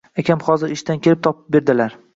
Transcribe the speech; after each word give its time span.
Dadam 0.19 0.39
hozir 0.47 0.73
ishdan 0.77 1.03
kelib 1.09 1.23
topib 1.29 1.57
berdilar 1.59 2.01